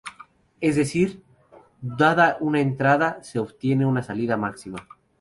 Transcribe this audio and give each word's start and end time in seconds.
Es 0.61 0.77
decir, 0.77 1.21
dada 1.79 2.37
una 2.39 2.59
entrada, 2.59 3.21
se 3.21 3.37
obtiene 3.37 3.85
una 3.85 4.01
salida 4.01 4.35
máxima. 4.35 4.87